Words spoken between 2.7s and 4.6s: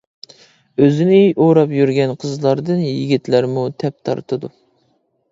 يىگىتلەرمۇ تەپ تارتىدۇ.